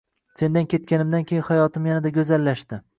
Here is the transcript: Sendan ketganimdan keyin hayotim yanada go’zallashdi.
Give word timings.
Sendan 0.39 0.69
ketganimdan 0.73 1.29
keyin 1.33 1.47
hayotim 1.53 1.89
yanada 1.93 2.17
go’zallashdi. 2.21 2.87